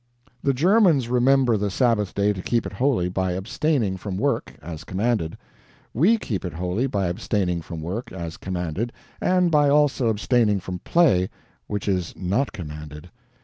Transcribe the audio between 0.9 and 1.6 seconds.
remember